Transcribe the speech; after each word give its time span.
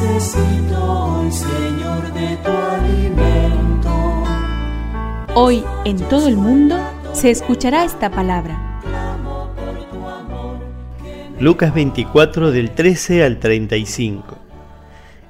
necesito 0.00 0.82
hoy, 0.82 1.32
Señor, 1.32 2.12
de 2.12 2.36
tu 2.36 2.50
alimento. 2.50 4.24
Hoy 5.34 5.64
en 5.84 5.96
todo 6.08 6.28
el 6.28 6.36
mundo 6.36 6.76
se 7.12 7.30
escuchará 7.30 7.84
esta 7.84 8.10
palabra. 8.10 8.82
Lucas 11.40 11.74
24 11.74 12.50
del 12.50 12.70
13 12.72 13.24
al 13.24 13.38
35. 13.38 14.38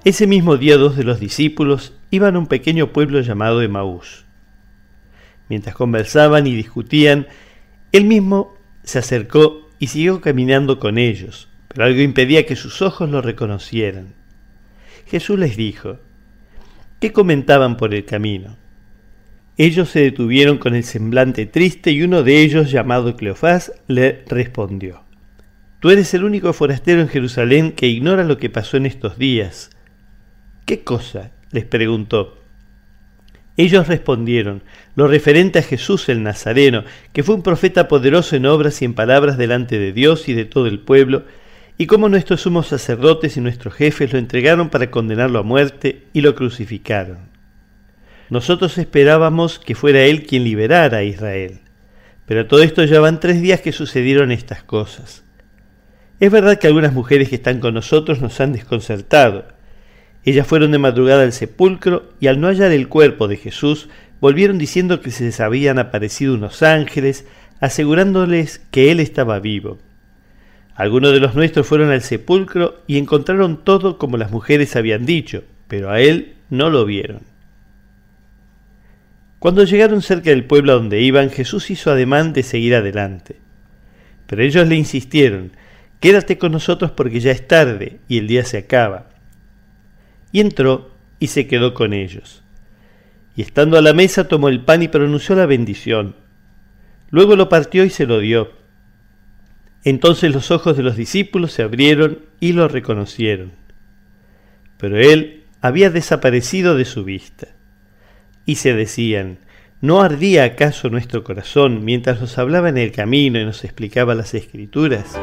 Ese 0.05 0.27
mismo 0.27 0.57
día 0.57 0.77
dos 0.77 0.97
de 0.97 1.05
los 1.05 1.21
discípulos 1.21 1.93
iban 2.11 2.37
a 2.37 2.39
un 2.39 2.47
pequeño 2.47 2.93
pueblo 2.93 3.21
llamado 3.21 3.63
Emaús. 3.63 4.25
Mientras 5.49 5.75
conversaban 5.75 6.47
y 6.47 6.55
discutían, 6.55 7.27
él 7.93 8.05
mismo 8.05 8.55
se 8.83 8.99
acercó 8.99 9.69
y 9.79 9.89
siguió 9.89 10.21
caminando 10.21 10.79
con 10.81 10.99
ellos, 10.99 11.49
pero 11.69 11.85
algo 11.85 12.01
impedía 12.01 12.47
que 12.47 12.57
sus 12.57 12.83
ojos 12.83 13.11
lo 13.11 13.21
reconocieran. 13.21 14.16
Jesús 15.07 15.39
les 15.39 15.57
dijo, 15.57 15.99
¿qué 17.01 17.13
comentaban 17.13 17.77
por 17.77 17.95
el 17.95 18.05
camino? 18.05 18.57
Ellos 19.57 19.89
se 19.89 20.01
detuvieron 20.01 20.59
con 20.59 20.75
el 20.75 20.85
semblante 20.85 21.47
triste 21.47 21.93
y 21.93 22.03
uno 22.03 22.23
de 22.23 22.43
ellos, 22.43 22.71
llamado 22.71 23.17
Cleofás, 23.17 23.73
le 23.87 24.25
respondió, 24.29 25.05
Tú 25.81 25.91
eres 25.91 26.13
el 26.15 26.25
único 26.25 26.53
forastero 26.53 27.01
en 27.01 27.09
Jerusalén 27.09 27.73
que 27.73 27.87
ignora 27.87 28.25
lo 28.25 28.39
que 28.39 28.51
pasó 28.51 28.77
en 28.77 28.87
estos 28.87 29.19
días 29.19 29.71
¿Qué 30.67 30.83
cosa? 30.83 31.31
les 31.53 31.65
preguntó. 31.65 32.43
Ellos 33.57 33.87
respondieron, 33.87 34.65
lo 34.97 35.07
referente 35.07 35.61
a 35.61 35.63
Jesús 35.63 36.09
el 36.09 36.25
Nazareno, 36.25 36.83
que 37.13 37.23
fue 37.23 37.37
un 37.37 37.45
profeta 37.45 37.87
poderoso 37.87 38.35
en 38.35 38.47
obras 38.47 38.83
y 38.83 38.85
en 38.85 38.95
palabras 38.95 39.39
delante 39.39 39.79
de 39.79 39.93
Dios 39.93 40.29
y 40.29 40.35
de 40.35 40.45
todo 40.45 40.67
el 40.67 40.81
pueblo, 40.81 41.25
y 41.79 41.87
cómo 41.87 42.09
nuestros 42.09 42.43
sumos 42.43 42.69
sacerdotes 42.69 43.37
y 43.37 43.41
nuestros 43.41 43.75
jefes 43.75 44.13
lo 44.13 44.19
entregaron 44.19 44.71
para 44.71 44.91
condenarlo 44.91 45.39
a 45.39 45.43
muerte 45.43 46.07
y 46.13 46.23
lo 46.23 46.35
crucificaron. 46.35 47.19
Nosotros 48.31 48.79
esperábamos 48.79 49.59
que 49.59 49.75
fuera 49.75 50.03
él 50.03 50.27
quien 50.27 50.45
liberara 50.45 50.99
a 50.99 51.05
Israel, 51.05 51.61
pero 52.25 52.47
todo 52.47 52.63
esto 52.63 52.83
ya 52.85 53.01
van 53.01 53.21
tres 53.21 53.41
días 53.41 53.61
que 53.61 53.73
sucedieron 53.73 54.33
estas 54.33 54.63
cosas. 54.63 55.23
Es 56.19 56.33
verdad 56.33 56.59
que 56.59 56.67
algunas 56.67 56.95
mujeres 56.95 57.29
que 57.29 57.37
están 57.37 57.61
con 57.61 57.75
nosotros 57.75 58.21
nos 58.21 58.41
han 58.41 58.53
desconcertado, 58.53 59.45
ellas 60.25 60.47
fueron 60.47 60.73
de 60.73 60.79
madrugada 60.79 61.23
al 61.23 61.33
sepulcro 61.33 62.11
y 62.19 62.27
al 62.27 62.41
no 62.41 62.49
hallar 62.49 62.73
el 62.73 62.89
cuerpo 62.89 63.29
de 63.29 63.37
Jesús, 63.37 63.89
volvieron 64.21 64.59
diciendo 64.59 65.01
que 65.01 65.13
se 65.13 65.25
les 65.25 65.39
habían 65.41 65.79
aparecido 65.79 66.35
unos 66.35 66.63
ángeles, 66.63 67.27
asegurándoles 67.61 68.61
que 68.71 68.91
él 68.91 68.99
estaba 68.99 69.39
vivo. 69.39 69.79
Algunos 70.77 71.13
de 71.13 71.21
los 71.21 71.35
nuestros 71.35 71.67
fueron 71.67 71.91
al 71.91 72.03
sepulcro 72.03 72.83
y 72.87 72.99
encontraron 72.99 73.65
todo 73.65 73.99
como 73.99 74.17
las 74.17 74.31
mujeres 74.31 74.77
habían 74.77 75.07
dicho, 75.07 75.43
pero 75.69 75.91
a 75.91 76.01
él 76.01 76.37
no 76.51 76.71
lo 76.71 76.85
vieron. 76.85 77.23
Cuando 79.41 79.65
llegaron 79.65 80.03
cerca 80.03 80.31
del 80.31 80.45
pueblo 80.45 80.73
a 80.73 80.77
donde 80.77 81.01
iban, 81.01 81.31
Jesús 81.31 81.71
hizo 81.71 81.91
ademán 81.91 82.33
de 82.33 82.43
seguir 82.43 82.75
adelante. 82.75 83.37
Pero 84.27 84.43
ellos 84.43 84.69
le 84.69 84.77
insistieron, 84.77 85.53
Quédate 86.01 86.37
con 86.37 86.53
nosotros 86.53 86.91
porque 86.91 87.21
ya 87.21 87.31
es 87.31 87.49
tarde 87.49 88.01
y 88.07 88.19
el 88.19 88.27
día 88.27 88.45
se 88.45 88.59
acaba 88.59 89.09
y 90.31 90.41
entró 90.41 90.91
y 91.19 91.29
se 91.29 91.47
quedó 91.47 91.73
con 91.73 91.93
ellos. 91.93 92.43
Y 93.35 93.43
estando 93.43 93.79
a 93.79 93.83
la 93.83 93.95
mesa 93.95 94.29
tomó 94.29 94.49
el 94.49 94.65
pan 94.65 94.83
y 94.83 94.89
pronunció 94.89 95.35
la 95.35 95.47
bendición. 95.47 96.17
Luego 97.11 97.37
lo 97.37 97.49
partió 97.49 97.85
y 97.85 97.91
se 97.91 98.07
lo 98.07 98.19
dio. 98.19 98.53
Entonces 99.87 100.35
los 100.35 100.51
ojos 100.51 100.77
de 100.77 100.83
los 100.83 100.97
discípulos 100.97 101.53
se 101.53 101.63
abrieron 101.63 102.19
y 102.41 102.55
lo 102.55 102.67
reconocieron. 102.67 103.53
Pero 104.79 104.99
él 104.99 105.45
había 105.61 105.91
desaparecido 105.91 106.77
de 106.77 106.85
su 106.85 107.05
vista. 107.05 107.47
Y 108.45 108.57
se 108.57 108.75
decían, 108.75 109.39
¿no 109.81 110.03
ardía 110.03 110.43
acaso 110.43 110.91
nuestro 110.91 111.23
corazón 111.23 111.85
mientras 111.85 112.21
nos 112.21 112.37
hablaba 112.37 112.69
en 112.69 112.79
el 112.79 112.91
camino 112.91 113.39
y 113.39 113.45
nos 113.45 113.63
explicaba 113.63 114.17
las 114.17 114.35
escrituras? 114.35 115.17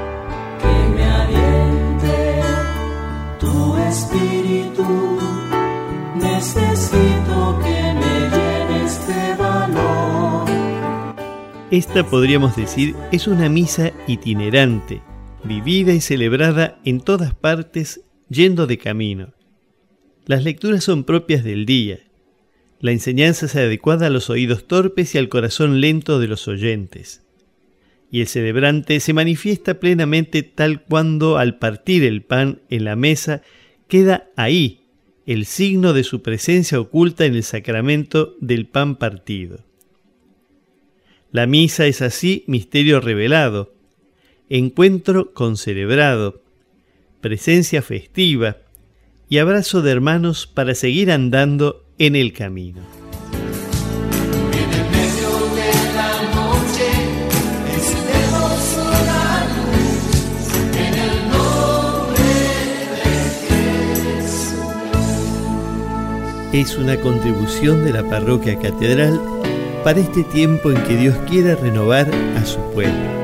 Esta 11.74 12.08
podríamos 12.08 12.56
decir 12.56 12.94
es 13.12 13.26
una 13.26 13.50
misa 13.50 13.94
itinerante, 14.06 15.02
vivida 15.44 15.92
y 15.92 16.02
celebrada 16.02 16.80
en 16.86 17.02
todas 17.02 17.34
partes 17.34 18.02
yendo 18.30 18.68
de 18.68 18.78
camino. 18.78 19.34
Las 20.28 20.44
lecturas 20.44 20.84
son 20.84 21.04
propias 21.04 21.44
del 21.44 21.66
día. 21.66 22.02
La 22.80 22.92
enseñanza 22.92 23.48
es 23.48 23.56
adecuada 23.56 24.06
a 24.06 24.12
los 24.12 24.30
oídos 24.30 24.68
torpes 24.68 25.16
y 25.16 25.18
al 25.18 25.30
corazón 25.30 25.82
lento 25.82 26.20
de 26.20 26.28
los 26.28 26.48
oyentes. 26.48 27.24
Y 28.12 28.22
el 28.22 28.28
celebrante 28.28 29.00
se 29.00 29.14
manifiesta 29.14 29.80
plenamente 29.80 30.44
tal 30.44 30.84
cuando 30.84 31.40
al 31.40 31.58
partir 31.58 32.04
el 32.04 32.22
pan 32.22 32.62
en 32.70 32.84
la 32.84 32.96
mesa 32.96 33.42
queda 33.88 34.30
ahí 34.36 34.82
el 35.26 35.48
signo 35.48 35.94
de 35.94 36.04
su 36.04 36.22
presencia 36.22 36.80
oculta 36.80 37.26
en 37.26 37.34
el 37.34 37.42
sacramento 37.42 38.36
del 38.42 38.68
pan 38.68 38.96
partido. 38.96 39.73
La 41.34 41.48
misa 41.48 41.88
es 41.88 42.04
así 42.04 42.44
misterio 42.46 43.00
revelado, 43.00 43.74
encuentro 44.50 45.34
concelebrado, 45.34 46.44
presencia 47.22 47.82
festiva. 47.82 48.58
Y 49.30 49.40
abrazo 49.40 49.82
de 49.82 49.90
hermanos 49.90 50.46
para 50.46 50.76
seguir 50.76 51.10
andando 51.12 51.86
en 51.98 52.16
el 52.16 52.34
camino. 52.34 52.84
Es 66.52 66.78
una 66.78 66.98
contribución 66.98 67.84
de 67.86 67.92
la 67.92 68.08
parroquia 68.08 68.60
catedral 68.60 69.20
para 69.84 70.00
este 70.00 70.24
tiempo 70.24 70.72
en 70.72 70.82
que 70.84 70.96
Dios 70.96 71.16
quiere 71.28 71.56
renovar 71.56 72.10
a 72.38 72.46
su 72.46 72.60
pueblo. 72.72 73.23